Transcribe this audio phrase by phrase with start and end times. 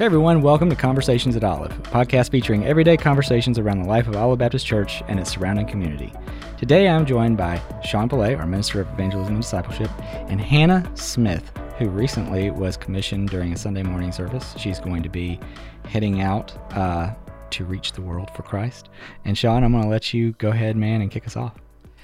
[0.00, 4.08] Hey everyone, welcome to Conversations at Olive, a podcast featuring everyday conversations around the life
[4.08, 6.10] of Olive Baptist Church and its surrounding community.
[6.56, 11.52] Today I'm joined by Sean Pillay, our Minister of Evangelism and Discipleship, and Hannah Smith,
[11.76, 14.54] who recently was commissioned during a Sunday morning service.
[14.56, 15.38] She's going to be
[15.84, 17.12] heading out uh,
[17.50, 18.88] to reach the world for Christ.
[19.26, 21.52] And Sean, I'm going to let you go ahead, man, and kick us off.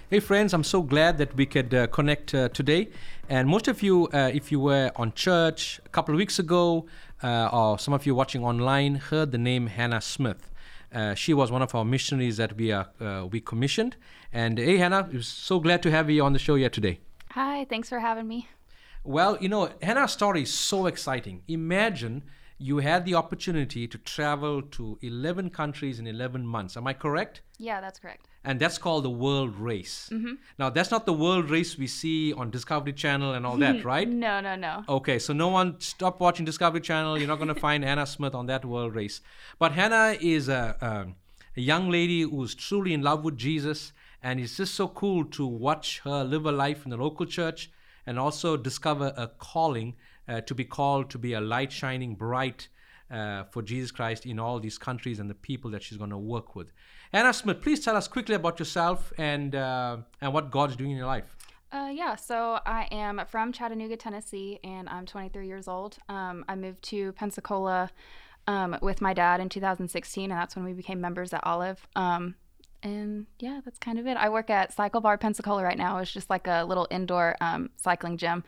[0.09, 2.91] Hey friends, I'm so glad that we could uh, connect uh, today.
[3.29, 6.86] And most of you, uh, if you were on church a couple of weeks ago,
[7.25, 10.48] uh, or some of you watching online, heard the name Hannah Smith.
[10.95, 13.97] Uh, she was one of our missionaries that we are uh, we commissioned.
[14.33, 17.00] And hey, Hannah, we're so glad to have you on the show here today.
[17.33, 18.48] Hi, thanks for having me.
[19.02, 21.42] Well, you know, Hannah's story is so exciting.
[21.48, 22.23] Imagine
[22.59, 26.77] you had the opportunity to travel to 11 countries in 11 months.
[26.77, 27.41] Am I correct?
[27.59, 30.09] Yeah, that's correct and that's called the world race.
[30.12, 30.34] Mm-hmm.
[30.56, 34.09] Now, that's not the world race we see on Discovery Channel and all that, right?
[34.09, 34.84] no, no, no.
[34.88, 37.19] Okay, so no one stop watching Discovery Channel.
[37.19, 39.20] You're not going to find Hannah Smith on that world race.
[39.59, 44.38] But Hannah is a, a, a young lady who's truly in love with Jesus, and
[44.38, 47.70] it's just so cool to watch her live a life in the local church
[48.06, 49.97] and also discover a calling
[50.28, 52.69] uh, to be called to be a light shining bright
[53.10, 56.19] uh, for Jesus Christ in all these countries and the people that she's going to
[56.19, 56.72] work with.
[57.12, 60.97] Hannah Smith, please tell us quickly about yourself and uh, and what God's doing in
[60.97, 61.37] your life.
[61.73, 65.99] Uh, yeah, so I am from Chattanooga, Tennessee, and I'm 23 years old.
[66.09, 67.91] Um, I moved to Pensacola
[68.47, 71.87] um, with my dad in 2016, and that's when we became members at Olive.
[71.97, 72.37] Um,
[72.83, 74.17] and yeah, that's kind of it.
[74.17, 75.99] I work at CycleBar Pensacola right now.
[75.99, 78.45] It's just like a little indoor um, cycling gym.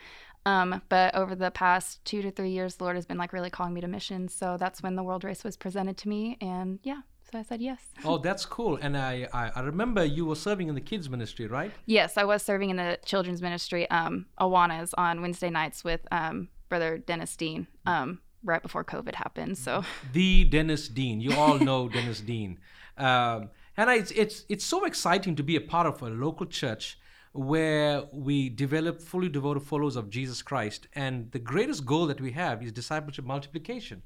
[0.47, 3.51] Um, but over the past two to three years, the Lord has been like really
[3.51, 4.33] calling me to missions.
[4.33, 7.61] So that's when the World Race was presented to me, and yeah, so I said
[7.61, 7.81] yes.
[8.05, 8.79] Oh, that's cool.
[8.81, 11.73] And I, I, I, remember you were serving in the kids ministry, right?
[11.87, 16.49] Yes, I was serving in the children's ministry, um, Awanas, on Wednesday nights with um,
[16.69, 17.67] Brother Dennis Dean.
[17.87, 21.21] Um, right before COVID happened, so the Dennis Dean.
[21.21, 22.59] You all know Dennis Dean,
[22.97, 26.99] um, and it's it's it's so exciting to be a part of a local church
[27.33, 30.89] where we develop fully devoted followers of Jesus Christ.
[30.95, 34.03] And the greatest goal that we have is discipleship multiplication.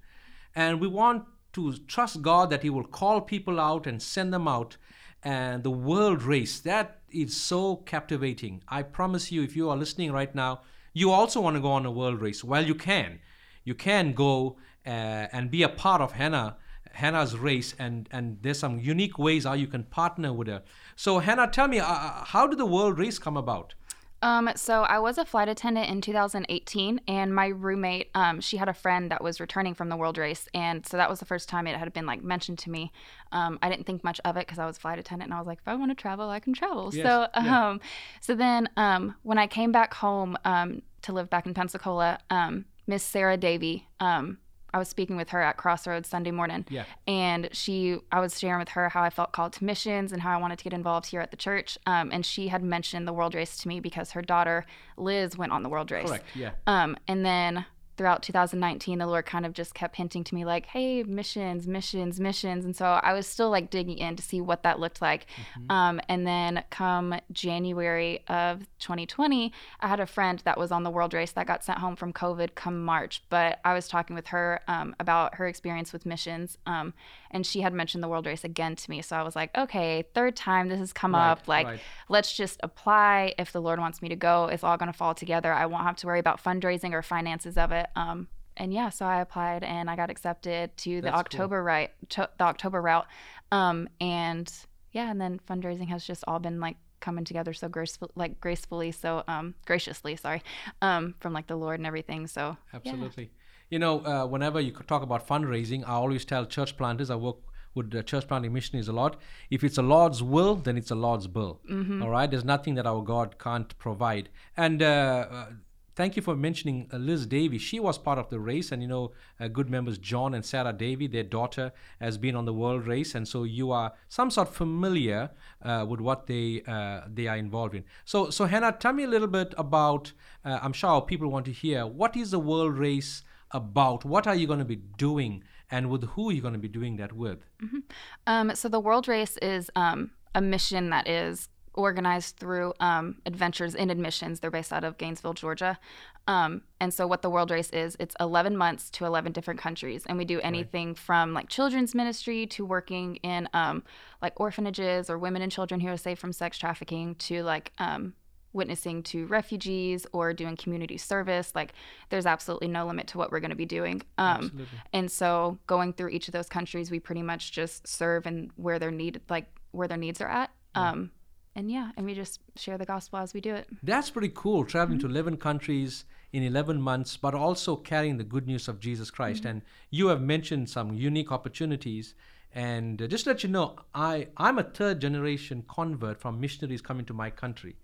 [0.54, 4.48] And we want to trust God that He will call people out and send them
[4.48, 4.76] out.
[5.22, 8.62] And the world race, that is so captivating.
[8.68, 10.62] I promise you, if you are listening right now,
[10.92, 12.42] you also want to go on a world race.
[12.42, 13.20] Well, you can.
[13.64, 16.56] You can go uh, and be a part of Hannah
[16.94, 20.62] Hannah's race, and and there's some unique ways how you can partner with her.
[20.96, 23.74] So Hannah, tell me, uh, uh how did the world race come about?
[24.22, 28.68] Um, so I was a flight attendant in 2018, and my roommate, um, she had
[28.68, 31.48] a friend that was returning from the world race, and so that was the first
[31.48, 32.92] time it had been like mentioned to me.
[33.32, 35.46] Um, I didn't think much of it because I was flight attendant, and I was
[35.46, 36.90] like, if I want to travel, I can travel.
[36.92, 37.04] Yes.
[37.04, 37.68] So, yeah.
[37.70, 37.80] um,
[38.20, 42.64] so then um, when I came back home um, to live back in Pensacola, um,
[42.86, 44.38] Miss Sarah Davy, um,
[44.74, 46.64] I was speaking with her at Crossroads Sunday morning.
[46.68, 46.84] Yeah.
[47.06, 50.36] And she, I was sharing with her how I felt called to missions and how
[50.36, 51.78] I wanted to get involved here at the church.
[51.86, 54.64] Um, and she had mentioned the World Race to me because her daughter
[54.96, 56.08] Liz went on the World Race.
[56.08, 56.24] Correct.
[56.34, 56.52] Yeah.
[56.66, 57.66] Um, and then
[57.96, 62.20] throughout 2019 the lord kind of just kept hinting to me like hey missions missions
[62.20, 62.64] missions.
[62.64, 65.26] And so i was still like digging in to see what that looked like.
[65.26, 65.70] Mm-hmm.
[65.70, 70.90] um, and then come january of 2020 i had a friend that was on the
[70.90, 74.28] world race that got sent home from covid come march but i was talking with
[74.28, 76.94] her um, about her experience with missions um,
[77.32, 79.02] and she had mentioned the world race again to me.
[79.02, 81.80] So i was like okay third time this has come right, up like right.
[82.08, 83.34] let's just apply.
[83.38, 85.52] If the lord wants me to go it's all going to fall together.
[85.52, 89.06] I won't have to worry about fundraising or finances of it um, and yeah, so
[89.06, 91.64] I applied and I got accepted to the That's October cool.
[91.64, 93.06] right to, the October route.
[93.50, 94.52] Um, and
[94.92, 98.92] yeah, and then fundraising has just all been like coming together so graceful, like gracefully,
[98.92, 100.42] so um, graciously, sorry,
[100.82, 102.26] um, from like the Lord and everything.
[102.26, 103.24] So absolutely.
[103.24, 103.30] Yeah.
[103.70, 107.36] You know, uh, whenever you talk about fundraising, I always tell church planters I work
[107.74, 109.16] with uh, church planting missionaries a lot.
[109.50, 111.60] If it's a Lord's will, then it's a Lord's bill.
[111.70, 112.02] Mm-hmm.
[112.02, 114.28] All right, there's nothing that our God can't provide.
[114.58, 115.46] And uh, uh
[115.94, 117.58] thank you for mentioning uh, Liz Davy.
[117.58, 120.72] She was part of the race, and you know, uh, good members John and Sarah
[120.72, 124.48] Davy, their daughter, has been on the world race, and so you are some sort
[124.48, 125.30] of familiar
[125.62, 127.84] uh, with what they uh, they are involved in.
[128.04, 130.12] So, so Hannah, tell me a little bit about.
[130.44, 133.22] Uh, I'm sure people want to hear what is the world race
[133.52, 134.04] about.
[134.04, 136.68] What are you going to be doing, and with who are you going to be
[136.68, 137.44] doing that with?
[137.62, 137.78] Mm-hmm.
[138.26, 143.74] Um, so the world race is um, a mission that is organized through um, Adventures
[143.74, 144.40] in Missions.
[144.40, 145.78] They're based out of Gainesville, Georgia.
[146.26, 150.04] Um, and so, what the World Race is, it's 11 months to 11 different countries.
[150.06, 150.98] And we do anything right.
[150.98, 153.82] from like children's ministry to working in um,
[154.20, 158.14] like orphanages or women and children who are safe from sex trafficking to like um,
[158.52, 161.52] witnessing to refugees or doing community service.
[161.54, 161.72] Like,
[162.10, 164.02] there's absolutely no limit to what we're going to be doing.
[164.18, 168.50] Um, and so, going through each of those countries, we pretty much just serve and
[168.56, 170.50] where their need, like where their needs are at.
[170.74, 171.10] Um,
[171.54, 173.68] and yeah, and we just share the gospel as we do it.
[173.82, 178.46] That's pretty cool, traveling to 11 countries in 11 months, but also carrying the good
[178.46, 179.44] news of Jesus Christ.
[179.44, 182.14] And you have mentioned some unique opportunities.
[182.54, 186.80] And uh, just to let you know, I, I'm a third generation convert from missionaries
[186.80, 187.76] coming to my country.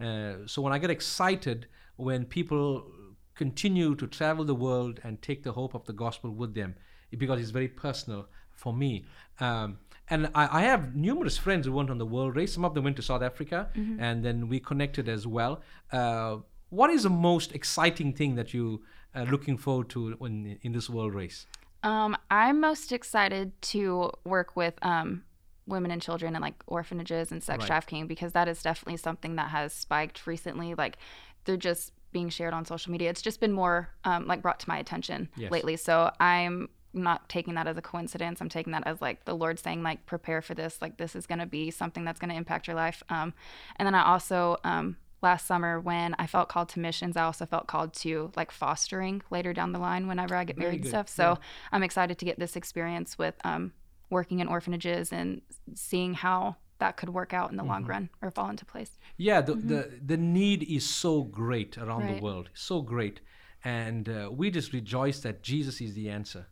[0.00, 1.66] Uh, so when I get excited
[1.96, 2.90] when people
[3.34, 6.74] continue to travel the world and take the hope of the gospel with them,
[7.16, 9.04] because it's very personal for me.
[9.40, 9.78] Um,
[10.10, 12.52] and I, I have numerous friends who went on the world race.
[12.52, 13.68] Some of them went to South Africa,
[13.98, 15.62] and then we connected as well.
[15.92, 16.36] Uh,
[16.70, 18.82] what is the most exciting thing that you
[19.14, 21.46] are looking forward to when in this world race?
[21.82, 25.24] Um, I'm most excited to work with um,
[25.66, 27.66] women and children and like orphanages and sex Right.
[27.66, 30.74] trafficking because that is definitely something that has spiked recently.
[30.74, 30.96] Like
[31.44, 33.10] they're just being shared on social media.
[33.10, 35.50] It's just been more um, like brought to my attention Yes.
[35.50, 35.76] lately.
[35.76, 38.40] So I'm not taking that as a coincidence.
[38.40, 40.78] I'm taking that as like the Lord saying like prepare for this.
[40.80, 43.02] Like this is going to be something that's going to impact your life.
[43.08, 43.34] Um,
[43.76, 47.46] and then I also um, last summer when I felt called to missions, I also
[47.46, 50.88] felt called to like fostering later down the line whenever I get Very married and
[50.88, 51.08] stuff.
[51.08, 51.38] So
[51.72, 53.72] I'm excited to get this experience with um,
[54.10, 55.40] working in orphanages and
[55.74, 57.72] seeing how that could work out in the Mm-hmm.
[57.72, 58.98] long run or fall into place.
[59.16, 63.20] Yeah, the, the, the need is so great around the world, so great.
[63.64, 66.46] And uh, we just rejoice that Jesus is the answer.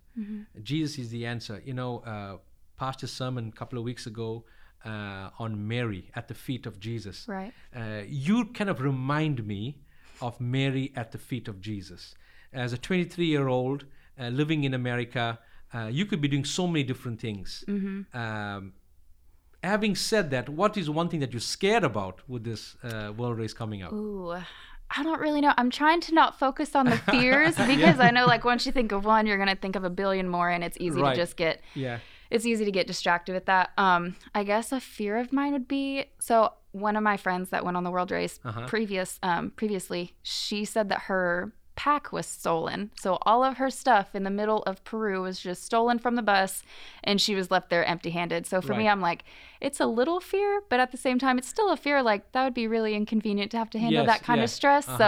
[0.62, 1.62] Jesus is the answer.
[1.64, 2.36] You know, uh,
[2.78, 4.44] Pastor sermon a couple of weeks ago
[4.84, 7.26] uh, on Mary at the feet of Jesus.
[7.28, 7.52] Right.
[7.74, 9.78] Uh, you kind of remind me
[10.20, 12.14] of Mary at the feet of Jesus.
[12.52, 13.86] As a 23 year old
[14.20, 15.38] uh, living in America,
[15.74, 17.64] uh, you could be doing so many different things.
[18.12, 18.74] Um,
[19.62, 23.38] having said that, what is one thing that you're scared about with this uh, world
[23.38, 23.92] race coming up?
[23.92, 24.36] Ooh.
[24.96, 25.52] I don't really know.
[25.56, 28.92] I'm trying to not focus on the fears because I know like once you think
[28.92, 31.14] of one, you're gonna think of a billion more, and it's easy Right.
[31.14, 31.98] to just get Yeah.
[32.30, 33.70] it's easy to get distracted with that.
[33.78, 37.64] Um, I guess a fear of mine would be so one of my friends that
[37.64, 38.66] went on the world race Uh-huh.
[38.66, 42.92] previous um, previously, she said that her pack was stolen.
[42.94, 46.22] So all of her stuff in the middle of Peru was just stolen from the
[46.22, 46.62] bus
[47.02, 48.46] and she was left there empty-handed.
[48.46, 49.24] So for me I'm like
[49.60, 52.44] it's a little fear, but at the same time it's still a fear like that
[52.44, 54.44] would be really inconvenient to have to handle Yes, that kind yeah.
[54.44, 54.88] of stress.
[54.88, 54.98] Uh-huh.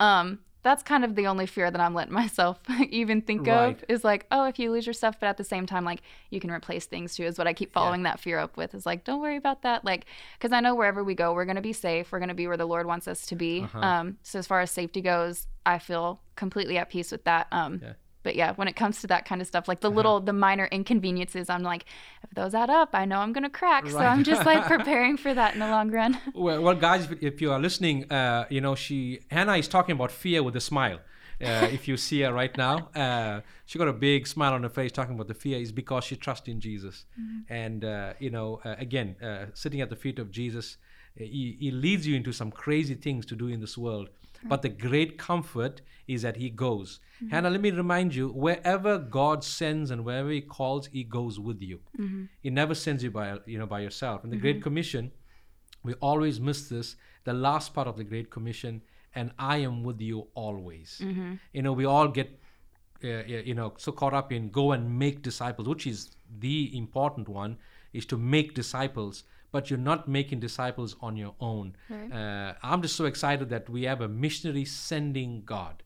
[0.00, 2.58] So um that's kind of the only fear that I'm letting myself
[2.90, 3.70] even think Right.
[3.76, 6.02] of is like, oh, if you lose your stuff, but at the same time, like
[6.30, 8.74] you can replace things too, is what I keep following that fear up with.
[8.74, 9.84] Is like, don't worry about that.
[9.84, 10.06] Like,
[10.38, 12.12] because I know wherever we go, we're going to be safe.
[12.12, 13.62] We're going to be where the Lord wants us to be.
[13.62, 13.78] Uh-huh.
[13.80, 17.46] Um, so as far as safety goes, I feel completely at peace with that.
[17.52, 17.92] Um, Yeah.
[18.22, 20.66] But yeah, when it comes to that kind of stuff, like the little, the minor
[20.66, 21.86] inconveniences, I'm like,
[22.22, 23.88] if those add up, I know I'm going to crack.
[23.88, 26.18] So I'm just like preparing for that in the long run.
[26.34, 30.10] Well, well guys, if- you are listening, uh, you know, she Hannah is talking about
[30.10, 30.98] fear with a smile.
[31.42, 34.68] Uh, if you see her right now, uh, she got a big smile on her
[34.68, 37.06] face talking about the fear is because she trusts in Jesus.
[37.48, 40.76] And, uh, you know, uh, again, uh, sitting at the feet of Jesus,
[41.16, 44.10] he, he leads you into some crazy things to do in this world.
[44.44, 47.00] But the great comfort is that he goes.
[47.16, 47.28] Mm-hmm.
[47.28, 51.60] Hannah, let me remind you wherever God sends and wherever he calls, he goes with
[51.60, 51.80] you.
[51.98, 52.24] Mm-hmm.
[52.40, 54.24] He never sends you by, you know, by yourself.
[54.24, 54.62] And the Great mm-hmm.
[54.62, 55.12] Commission,
[55.82, 58.82] we always miss this the last part of the great commission
[59.14, 61.00] and i am with you always
[61.52, 62.38] you know we all get
[63.04, 67.28] uh, you know so caught up in go and make disciples which is the important
[67.28, 67.56] one
[67.92, 71.76] is to make disciples but you're not making disciples on your own.
[71.88, 72.12] Right.
[72.12, 75.82] uh, i'm just so excited that we have a missionary sending god.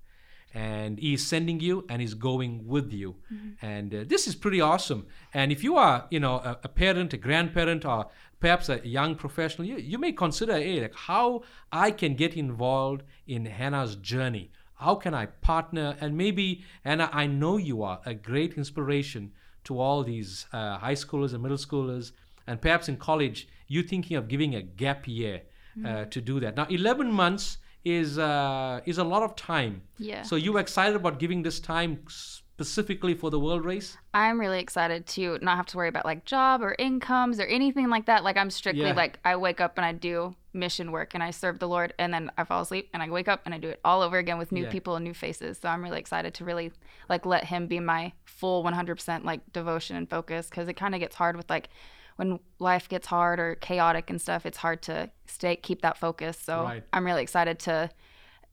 [0.56, 3.16] And he's sending you and he's going with you.
[3.60, 5.06] And uh, this is pretty awesome.
[5.32, 8.06] And if you are you know a, a parent a grandparent or
[8.38, 11.42] perhaps a young professional you, you may consider hey like how
[11.72, 14.50] i can get involved in hannah's journey.
[14.76, 15.96] How can i partner?
[16.00, 19.32] And maybe hannah i know you are a great inspiration
[19.64, 22.12] to all these uh, high schoolers and middle schoolers
[22.46, 25.42] and perhaps in college you're thinking of giving a gap year
[25.84, 30.22] uh, to do that now 11 months is uh, is a lot of time Yeah.
[30.22, 33.96] so you excited about giving this time specifically for the world race?
[34.12, 37.88] I'm really excited to not have to worry about like job or incomes or anything
[37.88, 38.22] like that.
[38.22, 38.92] Like I'm strictly Yeah.
[38.94, 42.14] like I wake up and I do mission work and I serve the Lord and
[42.14, 44.38] then I fall asleep and I wake up and I do it all over again
[44.38, 44.70] with new Yeah.
[44.70, 45.58] people and new faces.
[45.58, 46.70] So I'm really excited to really
[47.08, 51.00] like let him be my full 100% like devotion and focus cuz it kind of
[51.00, 51.68] gets hard with like
[52.16, 56.38] when life gets hard or chaotic and stuff, it's hard to stay keep that focus.
[56.38, 56.84] So Right.
[56.92, 57.90] I'm really excited to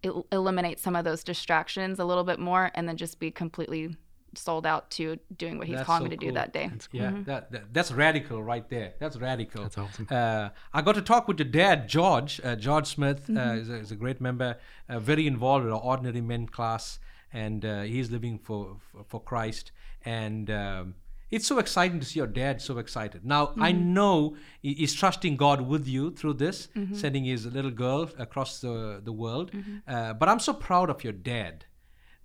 [0.04, 3.96] el- eliminate some of those distractions a little bit more and then just be completely
[4.34, 6.72] sold out to doing what he's That's calling so me to do that day.
[6.94, 8.94] Yeah, that, that that's radical right there.
[8.98, 9.64] That's radical.
[9.64, 10.08] That's awesome.
[10.10, 12.40] Uh, I got to talk with your dad, George.
[12.44, 13.60] Uh, George Smith uh, Mm-hmm.
[13.62, 16.98] is, a, is a great member, uh, very involved with our ordinary men class,
[17.34, 19.74] and uh, he's living for for, for Christ.
[20.06, 20.96] And um,
[21.32, 23.26] it's so exciting to see your dad so excited.
[23.26, 23.94] Now I Mm-hmm.
[23.94, 29.14] know he's trusting God with you through this, sending his little girl across the the
[29.24, 29.52] world.
[29.52, 29.78] Mm-hmm.
[29.88, 31.66] Uh, but I'm so proud of your dad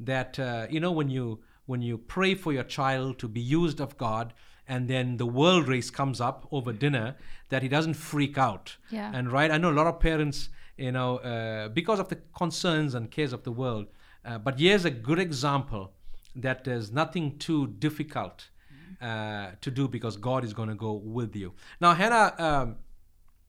[0.00, 3.80] that uh, you know when you when you pray for your child to be used
[3.80, 4.32] of God
[4.68, 7.16] and then the world race comes up over dinner
[7.48, 9.10] that he doesn't freak out Yeah.
[9.14, 12.94] and right I know a lot of parents you know uh, because of the concerns
[12.94, 13.86] and cares of the world
[14.24, 15.92] uh, but here's a good example
[16.34, 18.50] that there's nothing too difficult
[19.00, 22.76] uh, to do because God is going to go with you now Hannah um,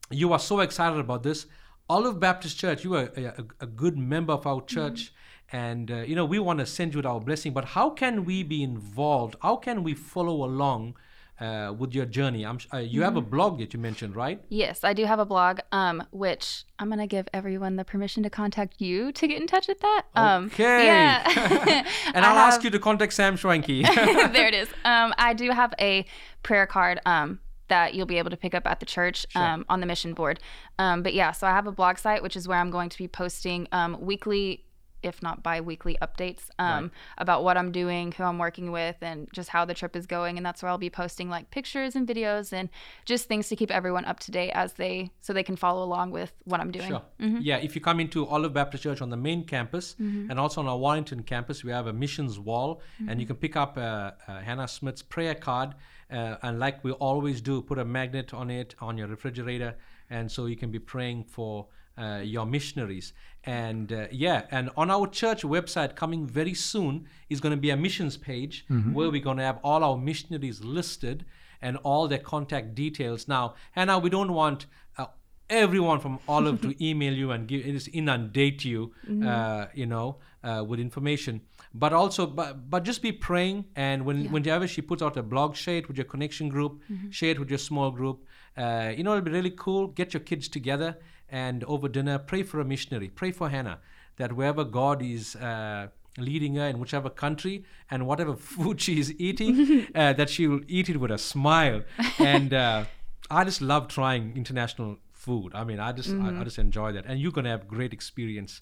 [0.10, 1.48] you are so excited about this.
[1.90, 5.14] Olive Baptist Church, you are a, a, good member of our church,
[5.52, 7.54] and uh, you know we want to send you our blessing.
[7.54, 9.36] But how can we be involved?
[9.42, 10.96] How can we follow along
[11.40, 12.46] uh, with your journey?
[12.46, 14.42] I'm, uh, you have a blog that you mentioned, right?
[14.50, 18.30] Yes, I do have a blog, um, which I'm gonna give everyone the permission to
[18.30, 20.04] contact you to get in touch with that.
[20.16, 20.86] Um, Okay.
[20.86, 21.84] Yeah.
[22.14, 23.84] and I'll ask you to contact Sam Schwanke.
[24.34, 24.70] there it is.
[24.86, 26.06] Um, I do have a
[26.44, 29.80] prayer card um, that you'll be able to pick up at the church um, on
[29.82, 30.40] the mission board.
[30.80, 32.98] Um, but yeah, so I have a blog site, which is where I'm going to
[32.98, 34.64] be posting um, weekly,
[35.04, 39.28] if not bi weekly, updates um, about what I'm doing, who I'm working with, and
[39.34, 40.38] just how the trip is going.
[40.38, 42.70] And that's where I'll be posting like pictures and videos and
[43.06, 46.12] just things to keep everyone up to date as they so they can follow along
[46.12, 46.90] with what I'm doing.
[46.90, 47.02] Sure.
[47.20, 47.40] Mm-hmm.
[47.42, 50.68] Yeah, if you come into Olive Baptist Church on the main campus and also on
[50.68, 54.42] our Warrington campus, we have a missions wall, and you can pick up uh, uh,
[54.42, 55.76] Hannah Smith's prayer card.
[56.10, 59.76] Uh, and like we always do, put a magnet on it on your refrigerator,
[60.10, 63.14] and so you can be praying for uh, your missionaries.
[63.44, 67.70] And uh, yeah, and on our church website coming very soon is going to be
[67.70, 71.26] a missions page where we're going to have all our missionaries listed
[71.62, 73.28] and all their contact details.
[73.28, 74.66] Now, Hannah, we don't want
[74.98, 75.06] uh,
[75.50, 78.94] everyone from all Olive to email you and give just inundate you,
[79.26, 81.42] uh, you know, uh, with information.
[81.74, 83.66] But also, but, but just be praying.
[83.76, 87.32] And when whenever she puts out a blog, share it with your connection group, share
[87.32, 88.26] it with your small group.
[88.56, 89.88] Uh, you know, it'll be really cool.
[89.88, 90.98] Get your kids together
[91.30, 93.10] and over dinner, pray for a missionary.
[93.10, 93.80] Pray for Hannah
[94.18, 95.36] that wherever God is.
[95.36, 100.48] Uh, leading her in whichever country and whatever food she is eating uh, that she
[100.48, 101.84] will eat it with a smile.
[102.20, 102.86] And uh,
[103.30, 105.52] i just love trying international food.
[105.54, 107.06] I mean i just I, I just enjoy that.
[107.06, 108.62] And you're going to have great experience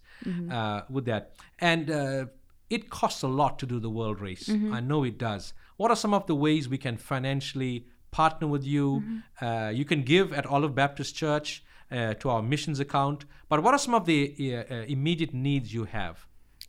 [0.52, 1.34] uh, with that.
[1.60, 2.26] And uh,
[2.70, 4.50] it costs a lot to do the world race.
[4.50, 5.54] I know it does.
[5.78, 9.04] What are some of the ways we can financially partner with you?
[9.42, 13.80] Uh, you can give at olive baptist church to our missions account but what are
[13.80, 16.26] some of the uh, uh, immediate needs you have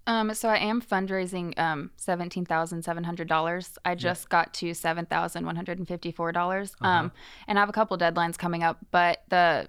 [0.09, 3.77] Um, so I am fundraising um, seventeen thousand seven hundred dollars.
[3.85, 6.69] I just got to seven thousand one hundred and fifty four dollars.
[6.81, 7.11] Um,
[7.49, 9.69] and I have a couple deadlines coming up, but the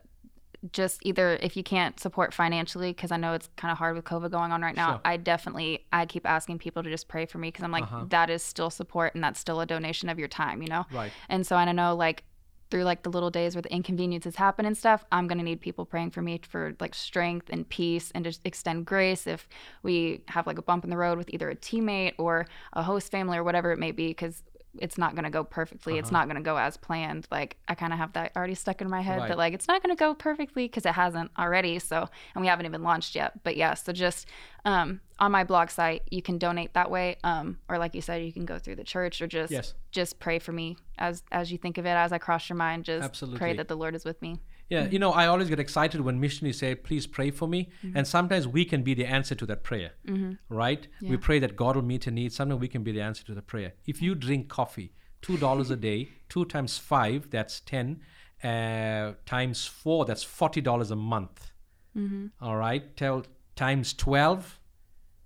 [0.74, 4.06] just either if you can't support financially because I know it's kind of hard with
[4.06, 4.92] COVID going on right now.
[4.92, 5.02] Sure.
[5.06, 8.30] I definitely I keep asking people to just pray for me because I'm like that
[8.30, 10.86] is still support and that's still a donation of your time, you know.
[10.92, 11.12] Right.
[11.30, 12.24] And so I don't know like
[12.70, 15.86] through like the little days where the inconveniences happen and stuff, I'm gonna need people
[15.86, 19.48] praying for me for like strength and peace and just extend grace if
[19.84, 23.12] we have like a bump in the road with either a teammate or a host
[23.12, 24.44] family or whatever it may be, because
[24.80, 25.98] it's not gonna go perfectly.
[25.98, 27.28] It's not gonna go as planned.
[27.32, 29.28] Like I kind of have that already stuck in my head Right.
[29.30, 31.80] that like it's not gonna go perfectly because it hasn't already.
[31.80, 33.44] So and we haven't even launched yet.
[33.44, 34.28] But yeah, so just
[34.66, 38.24] um, on my blog site, you can donate that way, um, or like you said,
[38.24, 39.74] you can go through the church or just Yes.
[39.92, 42.84] just pray for me as as you think of it as I cross your mind.
[42.86, 43.40] Just Absolutely.
[43.40, 44.40] pray that the Lord is with me.
[44.70, 44.92] Yeah, mm.
[44.92, 47.70] you know, I always get excited when missionaries say, please pray for me.
[47.84, 47.98] Mm-hmm.
[47.98, 50.34] And sometimes we can be the answer to that prayer, mm-hmm.
[50.50, 50.88] right?
[51.02, 52.34] We pray that God will meet a need.
[52.34, 53.74] Sometimes we can be the answer to the prayer.
[53.86, 58.02] If you drink coffee, $2 a day, 2 times 5, that's 10,
[58.44, 61.52] uh, times 4, that's $40 a month.
[61.98, 62.28] Mm-hmm.
[62.42, 62.96] All right?
[62.98, 64.60] Tell, times 12,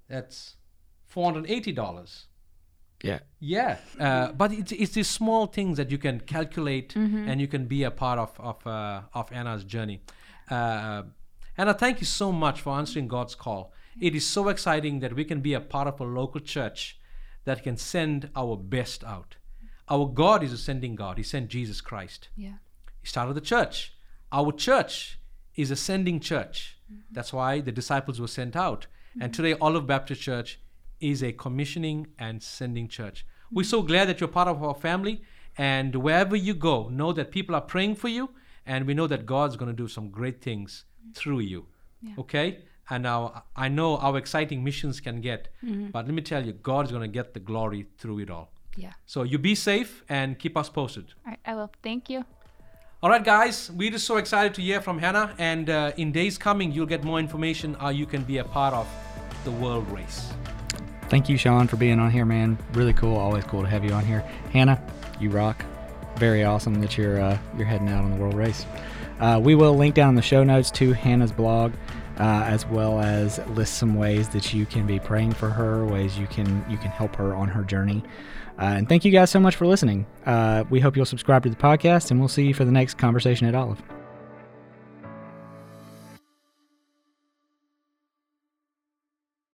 [0.08, 0.56] that's
[1.14, 2.26] $480.
[3.03, 3.20] Yeah.
[3.39, 7.65] Yeah, uh, but it's, it's these small things that you can calculate and you can
[7.65, 10.01] be a part of of, uh, of Anna's journey.
[10.50, 11.03] Uh,
[11.58, 13.74] Anna, thank you so much for answering God's call.
[14.00, 17.00] It is so exciting that we can be a part of a local church
[17.46, 19.38] that can send our best out.
[19.89, 21.17] Our God is a sending God.
[21.17, 22.29] He sent Jesus Christ.
[22.36, 22.58] Yeah.
[23.01, 23.93] He started the church.
[24.31, 25.20] Our church
[25.55, 26.77] is a sending church.
[27.12, 28.88] That's why the disciples were sent out.
[29.20, 30.60] And today, Olive Baptist Church
[31.01, 33.25] is a commissioning and sending church.
[33.51, 35.24] We're so glad that you're part of our family.
[35.58, 38.29] And wherever you go, know that people are praying for you.
[38.65, 41.65] And we know that God's going to do some great things through you.
[42.17, 42.60] Okay?
[42.89, 45.50] And now I know how exciting missions can get,
[45.91, 48.51] but let me tell you, God's going to get the glory through it all.
[48.75, 48.93] Yeah.
[49.05, 51.05] So you be safe and keep us posted.
[51.25, 51.39] All right.
[51.46, 51.72] I will.
[51.84, 52.25] Thank you.
[53.03, 55.34] All right, guys, we're just so excited to hear from Hannah.
[55.39, 58.74] And uh, in days coming, you'll get more information how you can be a part
[58.74, 58.88] of
[59.43, 60.31] the world race.
[61.12, 62.58] Thank you, Sean, for being on here, man.
[62.72, 63.18] Really cool.
[63.18, 64.22] Always cool to have you on here.
[64.53, 64.82] Hannah,
[65.20, 65.65] you rock.
[66.15, 68.65] Very awesome that you're uh, you're heading out on the world race.
[69.20, 71.74] Uh, we will link down in the show notes to Hannah's blog,
[72.18, 76.18] uh, as well as list some ways that you can be praying for her, ways
[76.18, 78.01] you can you can help her on her journey.
[78.58, 80.06] Uh, and thank you guys so much for listening.
[80.25, 82.98] Uh, we hope you'll subscribe to the podcast, and we'll see you for the next
[82.98, 83.84] conversation at Olive.